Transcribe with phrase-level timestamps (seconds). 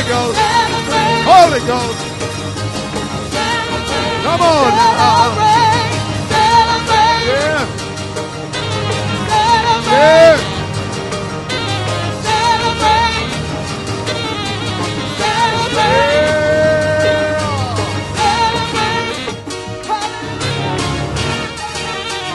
[0.00, 0.38] Ghost.
[1.28, 1.98] Holy Ghost.
[4.24, 5.36] Come on now.
[7.28, 7.66] Yeah.
[9.92, 10.36] Yeah.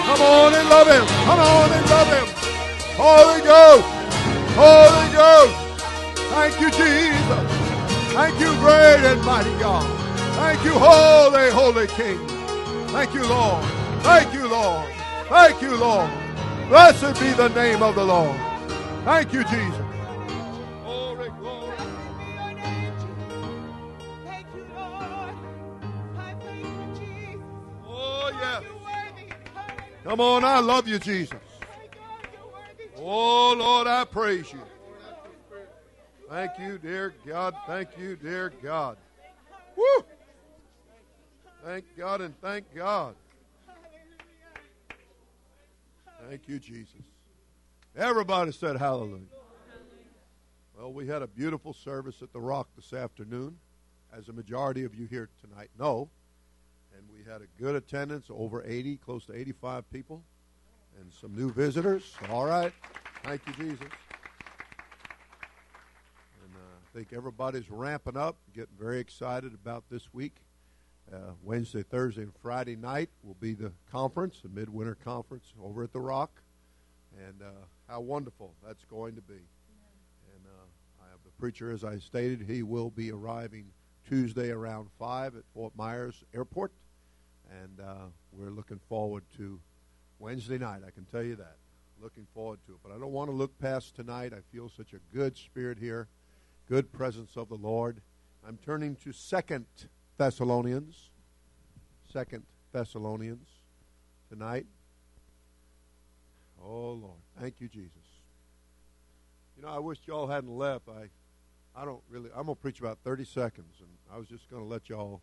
[0.06, 1.06] Come on and love him.
[1.26, 2.28] Come on and love him.
[2.98, 3.86] Holy Ghost.
[4.56, 4.87] Holy
[8.28, 9.88] Thank you, great and mighty God.
[10.36, 12.28] Thank you, holy, holy King.
[12.90, 13.64] Thank you, Lord.
[14.04, 14.86] Thank you, Lord.
[15.30, 16.12] Thank you, Lord.
[16.68, 18.38] Blessed be the name of the Lord.
[19.06, 19.86] Thank you, Jesus.
[20.84, 21.78] Glory, glory.
[27.88, 28.64] Oh, yes.
[30.04, 31.40] Come on, I love you, Jesus.
[32.98, 34.60] Oh, Lord, I praise you.
[36.30, 37.56] Thank you, dear God.
[37.66, 38.98] Thank you, dear God.
[39.78, 40.04] Woo!
[41.64, 43.16] Thank God and thank God.
[46.28, 47.02] Thank you, Jesus.
[47.96, 49.24] Everybody said hallelujah.
[50.78, 53.58] Well, we had a beautiful service at the Rock this afternoon,
[54.16, 56.10] as a majority of you here tonight know.
[56.96, 60.24] And we had a good attendance, over 80, close to 85 people,
[61.00, 62.16] and some new visitors.
[62.30, 62.74] All right.
[63.24, 63.88] Thank you, Jesus.
[66.98, 70.38] Think everybody's ramping up, getting very excited about this week.
[71.14, 75.94] Uh, Wednesday, Thursday, and Friday night will be the conference, the midwinter conference over at
[75.94, 76.42] the Rock.
[77.16, 79.36] And uh, how wonderful that's going to be.
[79.36, 83.68] And uh, I have the preacher, as I stated, he will be arriving
[84.10, 86.72] Tuesday around 5 at Fort Myers Airport.
[87.62, 89.60] And uh, we're looking forward to
[90.18, 91.58] Wednesday night, I can tell you that.
[92.02, 92.80] Looking forward to it.
[92.82, 94.34] But I don't want to look past tonight.
[94.34, 96.08] I feel such a good spirit here,
[96.68, 98.02] good presence of the Lord.
[98.46, 99.66] I'm turning to Second
[100.18, 101.10] Thessalonians.
[102.12, 103.48] Second Thessalonians
[104.30, 104.66] tonight.
[106.62, 107.94] Oh Lord, thank you, Jesus.
[109.56, 110.88] You know, I wish y'all hadn't left.
[110.90, 111.10] I,
[111.80, 112.30] I don't really.
[112.36, 115.22] I'm gonna preach about 30 seconds, and I was just gonna let y'all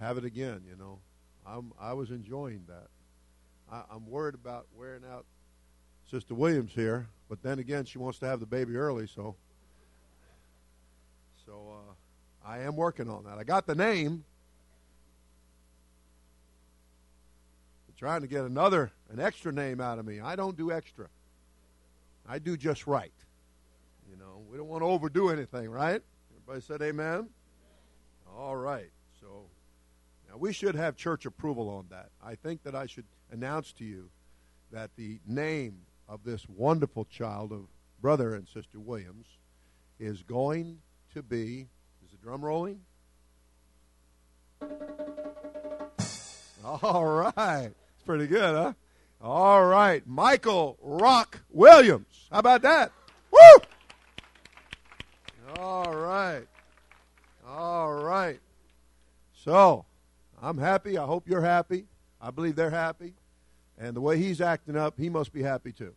[0.00, 0.62] have it again.
[0.68, 1.00] You know,
[1.46, 1.72] I'm.
[1.78, 2.88] I was enjoying that.
[3.70, 5.26] I, I'm worried about wearing out
[6.10, 9.36] Sister Williams here, but then again, she wants to have the baby early, so.
[11.52, 13.36] So uh, I am working on that.
[13.36, 14.24] I got the name.
[17.98, 20.18] trying to get another, an extra name out of me.
[20.18, 21.06] I don't do extra.
[22.28, 23.12] I do just right.
[24.10, 26.02] You know, we don't want to overdo anything, right?
[26.32, 27.28] Everybody said amen?
[28.36, 28.90] All right.
[29.20, 29.44] So
[30.28, 32.08] now we should have church approval on that.
[32.20, 34.08] I think that I should announce to you
[34.72, 37.68] that the name of this wonderful child of
[38.00, 39.28] brother and sister Williams
[40.00, 40.80] is going
[41.14, 41.68] to be
[42.04, 42.80] is the drum rolling?
[46.64, 47.70] All right.
[47.94, 48.72] It's pretty good, huh?
[49.20, 50.06] All right.
[50.06, 52.28] Michael Rock Williams.
[52.30, 52.92] How about that?
[53.30, 53.62] Woo!
[55.58, 56.46] All right.
[57.46, 58.40] All right.
[59.34, 59.84] So,
[60.40, 60.96] I'm happy.
[60.96, 61.86] I hope you're happy.
[62.20, 63.14] I believe they're happy.
[63.78, 65.94] And the way he's acting up, he must be happy too.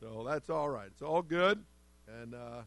[0.00, 0.86] So that's all right.
[0.86, 1.64] It's all good.
[2.20, 2.62] And uh,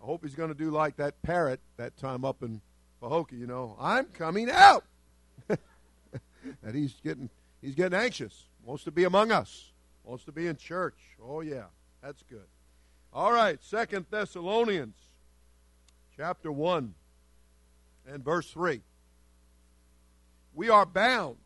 [0.00, 2.60] I hope he's going to do like that parrot that time up in
[3.02, 4.84] Pahokee, you know, I'm coming out.
[5.48, 7.30] that he's getting
[7.60, 8.44] he's getting anxious.
[8.64, 9.72] Wants to be among us.
[10.04, 10.98] Wants to be in church.
[11.22, 11.64] Oh yeah,
[12.02, 12.46] that's good.
[13.12, 14.96] All right, Second Thessalonians
[16.16, 16.94] chapter 1
[18.06, 18.82] and verse 3.
[20.54, 21.36] We are bound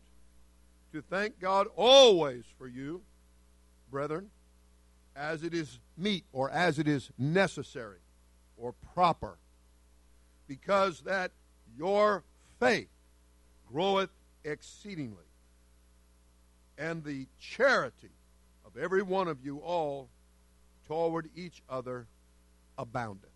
[0.91, 3.01] to thank God always for you,
[3.91, 4.29] brethren,
[5.15, 8.02] as it is meet or as it is necessary
[8.63, 9.37] or proper,
[10.47, 11.31] because that
[11.77, 12.23] your
[12.61, 12.87] faith
[13.69, 14.09] groweth
[14.45, 15.25] exceedingly,
[16.77, 18.11] and the charity
[18.65, 20.07] of every one of you all
[20.87, 22.07] toward each other
[22.77, 23.29] aboundeth.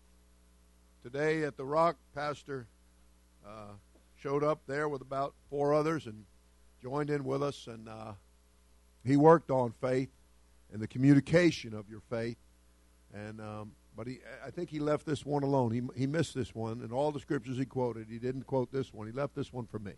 [1.02, 2.66] Today at the Rock, Pastor
[3.46, 3.74] uh,
[4.16, 6.24] showed up there with about four others and
[6.82, 8.12] joined in with us, and uh,
[9.04, 10.08] he worked on faith
[10.72, 12.38] and the communication of your faith.
[13.12, 15.72] And um, but he, I think he left this one alone.
[15.72, 18.94] He he missed this one, and all the scriptures he quoted, he didn't quote this
[18.94, 19.08] one.
[19.08, 19.94] He left this one for me.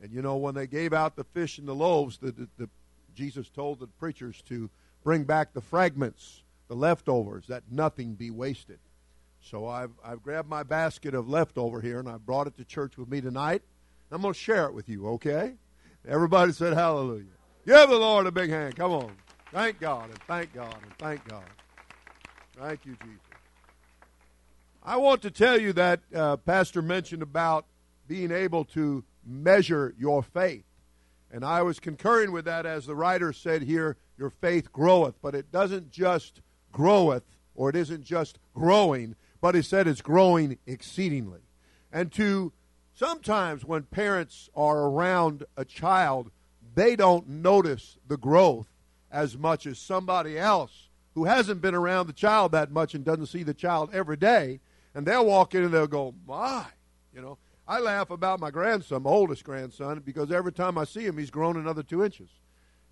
[0.00, 2.68] And you know, when they gave out the fish and the loaves, the, the, the
[3.16, 4.70] Jesus told the preachers to
[5.02, 8.78] bring back the fragments, the leftovers, that nothing be wasted.
[9.40, 12.96] So I've, I've grabbed my basket of leftover here and I brought it to church
[12.96, 13.62] with me tonight.
[14.12, 15.54] I'm going to share it with you, okay?
[16.06, 17.24] Everybody said hallelujah.
[17.66, 18.76] Give the Lord a big hand.
[18.76, 19.10] Come on.
[19.52, 21.44] Thank God and thank God and thank God.
[22.60, 23.20] Thank you, Jesus.
[24.82, 27.66] I want to tell you that uh, Pastor mentioned about
[28.08, 30.64] being able to measure your faith.
[31.30, 35.14] And I was concurring with that as the writer said here, your faith groweth.
[35.22, 36.40] But it doesn't just
[36.72, 37.22] groweth,
[37.54, 41.42] or it isn't just growing, but he said it's growing exceedingly.
[41.92, 42.52] And to
[42.92, 46.32] sometimes when parents are around a child,
[46.74, 48.68] they don't notice the growth
[49.12, 50.87] as much as somebody else
[51.18, 54.60] who hasn't been around the child that much and doesn't see the child every day.
[54.94, 56.64] And they'll walk in and they'll go, My,
[57.12, 57.38] you know.
[57.66, 61.30] I laugh about my grandson, my oldest grandson, because every time I see him, he's
[61.30, 62.30] grown another two inches.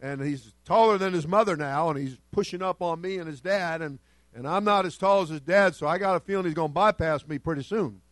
[0.00, 3.40] And he's taller than his mother now, and he's pushing up on me and his
[3.40, 3.80] dad.
[3.80, 4.00] And,
[4.34, 6.70] and I'm not as tall as his dad, so I got a feeling he's going
[6.70, 8.02] to bypass me pretty soon.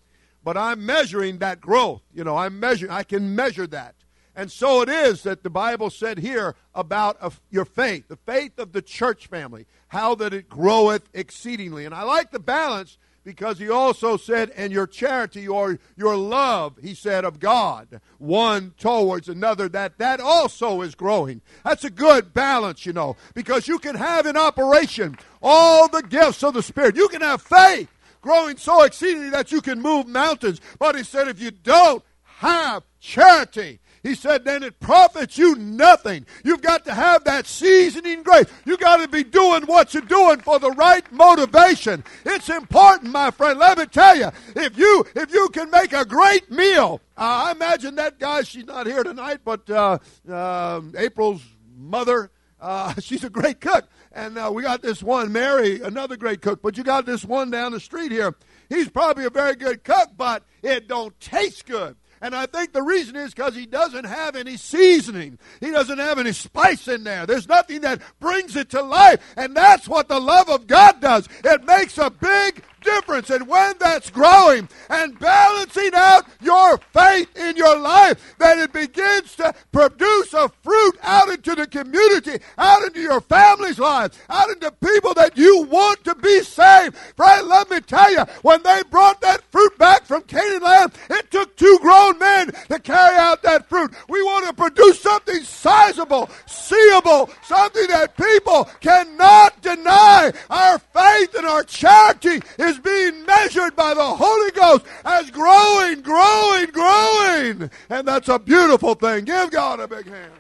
[0.43, 2.03] But I'm measuring that growth.
[2.15, 3.97] You know, I'm measuring, I can measure that.
[4.37, 8.59] And so it is that the Bible said here about a, your faith, the faith
[8.59, 11.85] of the church family, how that it groweth exceedingly.
[11.85, 16.79] And I like the balance because he also said, and your charity or your love,
[16.83, 21.41] he said, of God, one towards another, that that also is growing.
[21.65, 26.43] That's a good balance, you know, because you can have in operation all the gifts
[26.43, 26.97] of the Spirit.
[26.97, 27.89] You can have faith
[28.20, 30.61] growing so exceedingly that you can move mountains.
[30.79, 32.03] But he said, if you don't
[32.39, 36.27] have charity, he said, then it profits you nothing.
[36.44, 38.44] You've got to have that seasoning grace.
[38.67, 42.05] You've got to be doing what you're doing for the right motivation.
[42.27, 43.58] It's important, my friend.
[43.58, 47.53] Let me tell you, if you if you can make a great meal, uh, I
[47.53, 48.43] imagine that guy.
[48.43, 49.99] She's not here tonight, but uh,
[50.31, 51.43] uh, April's
[51.75, 52.31] mother.
[52.61, 53.89] Uh, she's a great cook.
[54.13, 56.61] And uh, we got this one, Mary, another great cook.
[56.61, 58.34] But you got this one down the street here.
[58.69, 61.96] He's probably a very good cook, but it don't taste good.
[62.21, 65.39] And I think the reason is because he doesn't have any seasoning.
[65.61, 67.27] He doesn't have any spice in there.
[67.27, 69.21] There's nothing that brings it to life.
[69.37, 71.29] And that's what the love of God does.
[71.44, 73.31] It makes a big difference.
[73.31, 79.34] And when that's growing and balancing out your faith in your life, then it begins
[79.36, 84.70] to produce a fruit out into the community, out into your family's lives, out into
[84.70, 86.96] people that you want to be saved.
[87.17, 91.31] Friend, let me tell you, when they brought that fruit back from Canaan land, it
[91.31, 93.93] took two grown men to carry out that fruit.
[94.08, 100.32] We want to produce something sizable, seeable, something that people cannot deny.
[100.50, 106.01] Our faith and our charity is is being measured by the Holy Ghost as growing,
[106.03, 107.71] growing, growing.
[107.91, 109.25] And that's a beautiful thing.
[109.25, 110.33] Give God a big hand.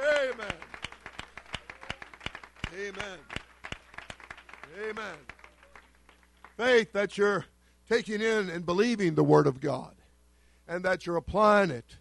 [0.00, 0.52] Amen.
[2.74, 3.18] Amen.
[4.88, 5.16] Amen.
[6.56, 7.46] Faith that you're
[7.88, 9.94] taking in and believing the Word of God
[10.68, 11.96] and that you're applying it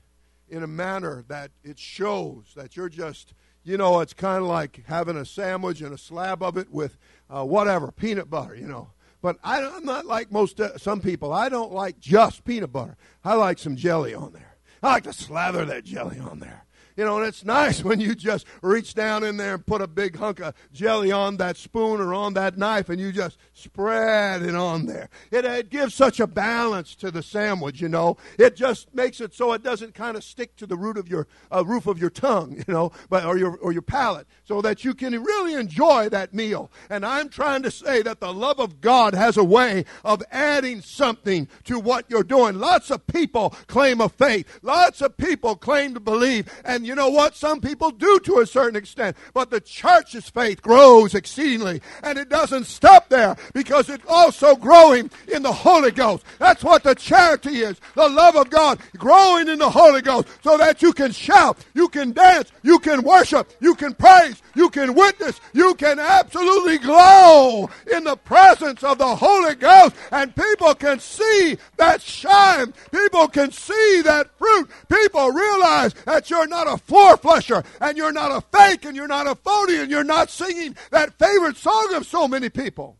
[0.48, 4.84] in a manner that it shows that you're just, you know, it's kind of like
[4.88, 6.98] having a sandwich and a slab of it with
[7.30, 8.90] uh, whatever, peanut butter, you know.
[9.22, 11.34] But I, am not like most uh, some people.
[11.34, 12.98] I don't like just peanut butter.
[13.24, 14.56] I like some jelly on there.
[14.82, 16.66] I like to slather that jelly on there.
[16.96, 19.88] You know, and it's nice when you just reach down in there and put a
[19.88, 24.42] big hunk of jelly on that spoon or on that knife and you just spread
[24.42, 25.10] it on there.
[25.32, 28.18] It, it gives such a balance to the sandwich, you know.
[28.38, 31.28] It just makes it so it doesn't kind of stick to the root of your
[31.52, 34.84] uh, roof of your tongue, you know, but or your or your palate, so that
[34.84, 36.72] you can really enjoy that meal.
[36.90, 40.82] And I'm trying to say that the love of God has a way of adding
[40.82, 42.60] something to what you're doing.
[42.60, 44.60] Lots of people claim a faith.
[44.62, 47.36] Lots of people claim to believe, and you know what?
[47.36, 49.18] Some people do to a certain extent.
[49.34, 51.82] But the church's faith grows exceedingly.
[52.04, 56.26] And it doesn't stop there because it's also growing in the Holy Ghost.
[56.38, 57.80] That's what the charity is.
[57.96, 61.90] The love of God growing in the Holy Ghost so that you can shout, you
[61.90, 67.70] can dance, you can worship, you can praise, you can witness, you can absolutely glow
[67.92, 69.96] in the presence of the Holy Ghost.
[70.12, 72.74] And people can see that shine.
[72.92, 74.70] People can see that fruit.
[74.90, 79.08] People realize that you're not a floor flusher and you're not a fake and you're
[79.08, 82.98] not a phony and you're not singing that favorite song of so many people.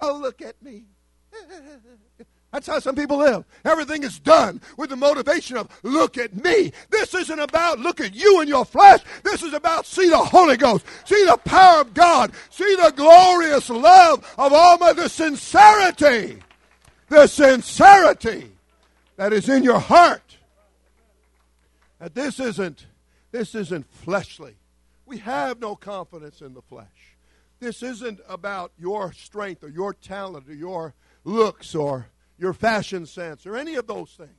[0.00, 0.84] Oh, look at me.
[2.52, 3.44] That's how some people live.
[3.64, 6.72] Everything is done with the motivation of, look at me.
[6.88, 9.00] This isn't about look at you and your flesh.
[9.24, 13.68] This is about see the Holy Ghost, see the power of God, see the glorious
[13.68, 16.38] love of Almighty, the sincerity,
[17.08, 18.52] the sincerity
[19.16, 20.38] that is in your heart.
[21.98, 22.86] That this isn't
[23.36, 24.56] this isn't fleshly.
[25.04, 27.18] We have no confidence in the flesh.
[27.60, 32.06] This isn't about your strength or your talent or your looks or
[32.38, 34.30] your fashion sense or any of those things.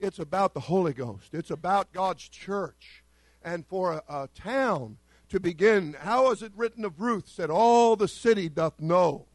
[0.00, 1.34] It's about the Holy Ghost.
[1.34, 3.04] It's about God's church.
[3.42, 4.96] And for a, a town
[5.28, 7.28] to begin, how is it written of Ruth?
[7.28, 9.26] Said, All the city doth know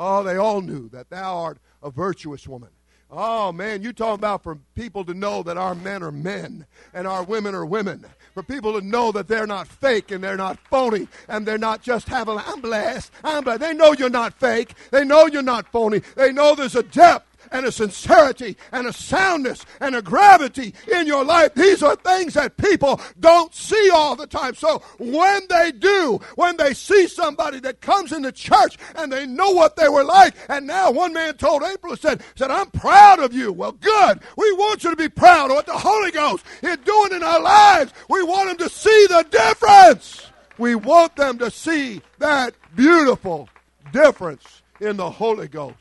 [0.00, 2.70] Oh, they all knew that thou art a virtuous woman.
[3.10, 7.06] Oh man, you talking about for people to know that our men are men and
[7.06, 8.04] our women are women.
[8.34, 11.80] For people to know that they're not fake and they're not phony and they're not
[11.80, 13.60] just having I'm blessed, I'm blessed.
[13.60, 14.74] They know you're not fake.
[14.90, 16.02] They know you're not phony.
[16.16, 21.06] They know there's a depth and a sincerity and a soundness and a gravity in
[21.06, 21.54] your life.
[21.54, 24.54] These are things that people don't see all the time.
[24.54, 29.50] So when they do, when they see somebody that comes into church and they know
[29.50, 33.32] what they were like, and now one man told April, said, said, I'm proud of
[33.32, 33.52] you.
[33.52, 34.20] Well, good.
[34.36, 37.40] We want you to be proud of what the Holy Ghost is doing in our
[37.40, 37.92] lives.
[38.08, 40.26] We want them to see the difference.
[40.58, 43.48] We want them to see that beautiful
[43.92, 45.76] difference in the Holy Ghost.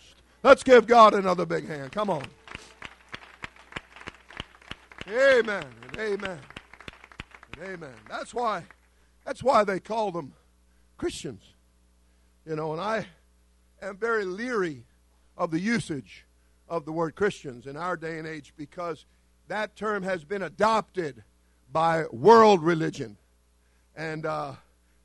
[0.48, 1.92] Let's give God another big hand.
[1.92, 2.24] Come on.
[5.10, 6.40] Amen and amen
[7.52, 7.94] and amen.
[8.10, 8.64] That's why,
[9.26, 10.32] that's why they call them
[10.96, 11.44] Christians.
[12.46, 13.08] You know, and I
[13.82, 14.86] am very leery
[15.38, 16.26] of the usage
[16.70, 19.04] of the word Christians in our day and age because
[19.50, 21.26] that term has been adopted
[21.74, 23.18] by world religion.
[23.98, 24.54] And uh,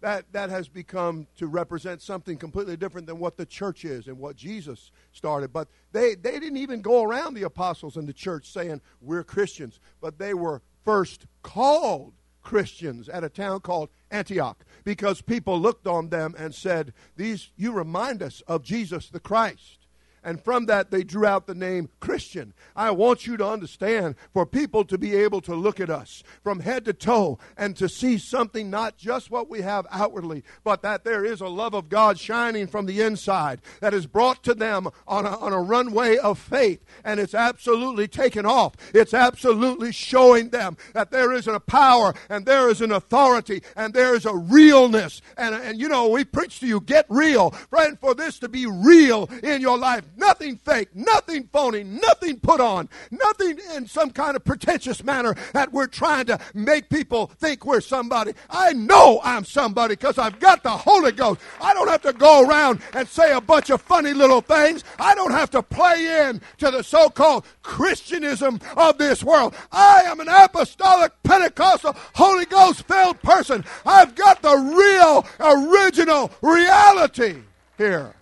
[0.02, 4.18] that, that has become to represent something completely different than what the church is and
[4.18, 5.52] what Jesus started.
[5.52, 9.80] But they, they didn't even go around the apostles and the church saying, We're Christians.
[10.00, 16.08] But they were first called Christians at a town called Antioch because people looked on
[16.08, 19.81] them and said, These, you remind us of Jesus the Christ
[20.24, 22.54] and from that they drew out the name Christian.
[22.76, 26.60] I want you to understand for people to be able to look at us from
[26.60, 31.04] head to toe and to see something not just what we have outwardly, but that
[31.04, 34.88] there is a love of God shining from the inside that is brought to them
[35.06, 38.74] on a, on a runway of faith, and it's absolutely taken off.
[38.94, 43.92] It's absolutely showing them that there is a power and there is an authority and
[43.92, 45.22] there is a realness.
[45.36, 47.50] And, and you know, we preach to you, get real.
[47.50, 52.60] Friend, for this to be real in your life, nothing fake, nothing phony, nothing put
[52.60, 57.66] on, nothing in some kind of pretentious manner that we're trying to make people think
[57.66, 58.32] we're somebody.
[58.48, 61.40] I know I'm somebody because I've got the Holy Ghost.
[61.60, 64.84] I don't have to go around and say a bunch of funny little things.
[64.98, 69.54] I don't have to play in to the so called Christianism of this world.
[69.72, 73.64] I am an apostolic, Pentecostal, Holy Ghost filled person.
[73.84, 77.42] I've got the real, original reality
[77.76, 78.14] here.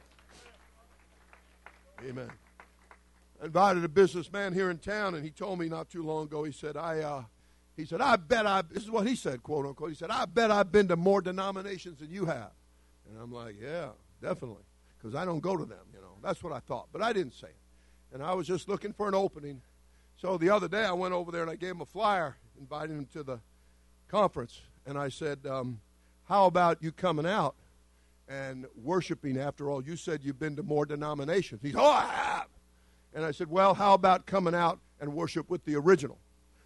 [2.08, 2.30] Amen.
[3.42, 6.44] I invited a businessman here in town, and he told me not too long ago.
[6.44, 7.24] He said, "I." Uh,
[7.76, 9.90] he said, "I bet I." This is what he said, quote unquote.
[9.90, 12.52] He said, "I bet I've been to more denominations than you have."
[13.08, 13.90] And I'm like, "Yeah,
[14.22, 14.64] definitely,"
[14.98, 15.86] because I don't go to them.
[15.94, 17.56] You know, that's what I thought, but I didn't say it.
[18.12, 19.60] And I was just looking for an opening.
[20.16, 22.98] So the other day, I went over there and I gave him a flyer, inviting
[22.98, 23.40] him to the
[24.08, 25.80] conference, and I said, um,
[26.24, 27.56] "How about you coming out?"
[28.30, 29.82] And worshiping after all.
[29.82, 31.60] You said you've been to more denominations.
[31.62, 32.46] He said, Oh, I have.
[33.12, 36.18] And I said, Well, how about coming out and worship with the original?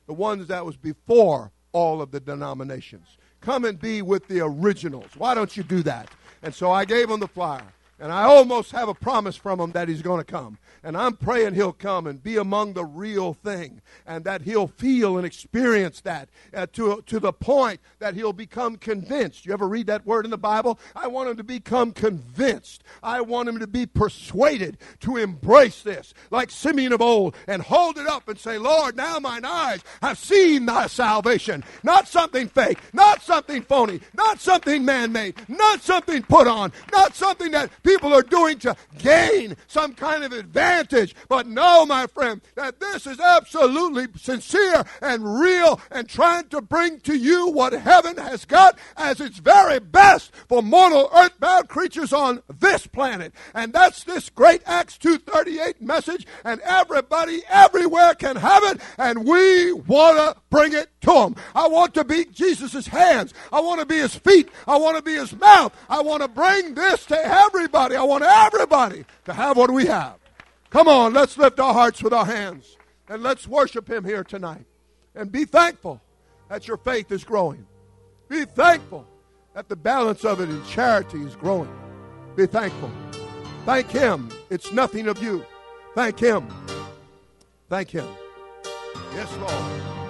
[0.07, 3.17] The ones that was before all of the denominations.
[3.41, 5.11] Come and be with the originals.
[5.17, 6.09] Why don't you do that?
[6.43, 7.65] And so I gave him the flyer.
[8.05, 10.59] And I almost have a promise from him that he's going to come.
[10.83, 15.17] And I'm praying he'll come and be among the real thing and that he'll feel
[15.17, 19.47] and experience that uh, to, to the point that he'll become convinced.
[19.47, 20.79] You ever read that word in the Bible?
[20.95, 22.85] I want him to become convinced.
[23.03, 27.97] I want him to be persuaded to embrace this like Simeon of old and hold
[27.97, 31.65] it up and say, Lord, now mine eyes have seen thy salvation.
[31.83, 37.15] Not something fake, not something phony, not something man made, not something put on, not
[37.15, 41.15] something that people are doing to gain some kind of advantage.
[41.29, 47.01] But know, my friend, that this is absolutely sincere and real and trying to bring
[47.01, 52.43] to you what heaven has got as its very best for mortal earthbound creatures on
[52.49, 53.33] this planet.
[53.55, 59.73] And that's this great Acts 238 message, and everybody everywhere can have it, and we
[59.73, 61.37] want to bring it to them.
[61.55, 63.33] I want to be Jesus' hands.
[63.53, 64.49] I want to be his feet.
[64.67, 65.75] I want to be his mouth.
[65.89, 67.97] I want to bring this to everybody.
[67.97, 70.19] I want everybody to have what we have.
[70.71, 72.77] Come on, let's lift our hearts with our hands
[73.09, 74.65] and let's worship Him here tonight.
[75.15, 76.01] And be thankful
[76.49, 77.67] that your faith is growing.
[78.29, 79.07] Be thankful
[79.55, 81.73] that the balance of it in charity is growing.
[82.35, 82.91] Be thankful.
[83.65, 84.31] Thank Him.
[84.51, 85.45] It's nothing of you.
[85.95, 86.49] Thank Him.
[87.69, 88.09] Thank Him.
[89.15, 90.04] Yes, Lord.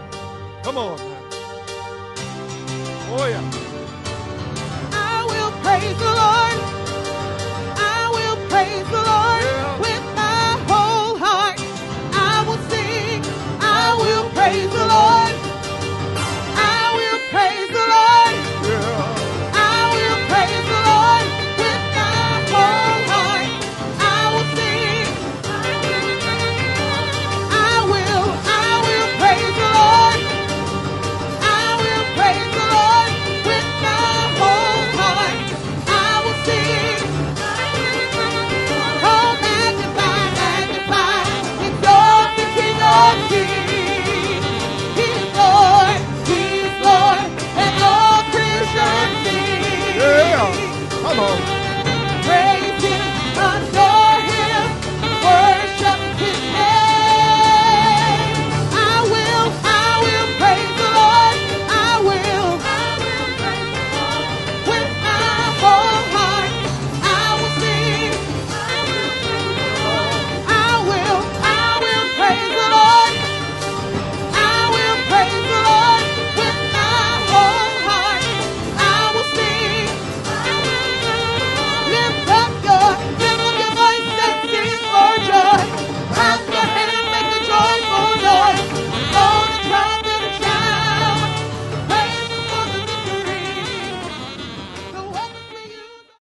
[0.65, 0.99] Come on.
[2.97, 3.45] Oh, yeah.
[4.93, 6.59] I will praise the Lord.
[7.65, 9.04] I will praise the